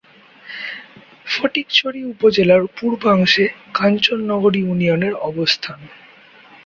[1.25, 3.45] ফটিকছড়ি উপজেলার পূর্বাংশে
[3.73, 5.79] কাঞ্চননগর ইউনিয়নের অবস্থান।